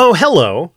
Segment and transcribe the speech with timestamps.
[0.00, 0.70] Oh, hello.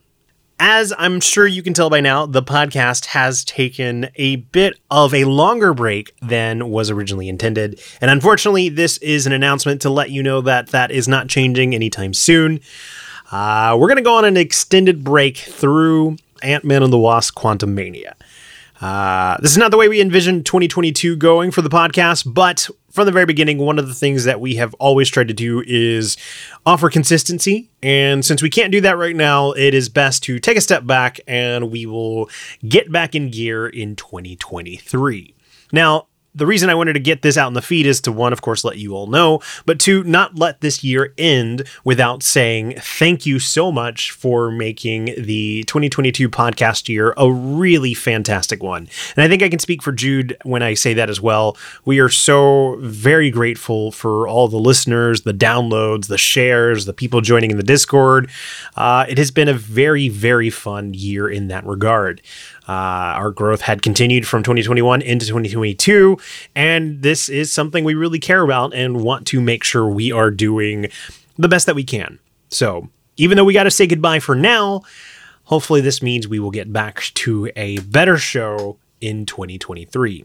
[0.59, 5.13] As I'm sure you can tell by now, the podcast has taken a bit of
[5.13, 7.79] a longer break than was originally intended.
[8.01, 11.75] And unfortunately, this is an announcement to let you know that that is not changing
[11.75, 12.61] anytime soon.
[13.31, 18.13] Uh, we're going to go on an extended break through Ant-Man and the Wasp: Quantumania.
[18.81, 23.05] Uh, this is not the way we envisioned 2022 going for the podcast, but from
[23.05, 26.17] the very beginning, one of the things that we have always tried to do is
[26.65, 27.69] offer consistency.
[27.83, 30.85] And since we can't do that right now, it is best to take a step
[30.85, 32.29] back and we will
[32.67, 35.35] get back in gear in 2023.
[35.71, 38.31] Now, the reason I wanted to get this out in the feed is to one,
[38.31, 42.75] of course, let you all know, but to not let this year end without saying
[42.79, 48.87] thank you so much for making the 2022 podcast year a really fantastic one.
[49.15, 51.57] And I think I can speak for Jude when I say that as well.
[51.83, 57.21] We are so very grateful for all the listeners, the downloads, the shares, the people
[57.21, 58.29] joining in the Discord.
[58.75, 62.21] Uh, it has been a very, very fun year in that regard.
[62.71, 66.17] Uh, our growth had continued from 2021 into 2022,
[66.55, 70.31] and this is something we really care about and want to make sure we are
[70.31, 70.87] doing
[71.37, 72.17] the best that we can.
[72.47, 74.83] So, even though we got to say goodbye for now,
[75.43, 80.23] hopefully this means we will get back to a better show in 2023.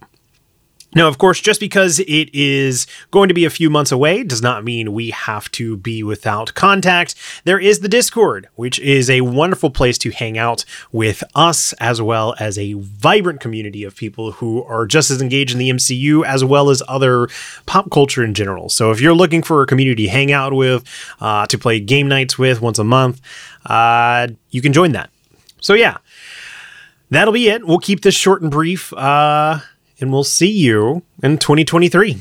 [0.94, 4.40] Now, of course, just because it is going to be a few months away does
[4.40, 7.14] not mean we have to be without contact.
[7.44, 12.00] There is the Discord, which is a wonderful place to hang out with us, as
[12.00, 16.24] well as a vibrant community of people who are just as engaged in the MCU
[16.24, 17.28] as well as other
[17.66, 18.68] pop culture in general.
[18.70, 20.84] So, if you're looking for a community to hang out with,
[21.20, 23.20] uh, to play game nights with once a month,
[23.66, 25.10] uh, you can join that.
[25.60, 25.98] So, yeah,
[27.10, 27.66] that'll be it.
[27.66, 28.92] We'll keep this short and brief.
[28.94, 29.58] Uh,
[30.00, 32.18] and we'll see you in 2023.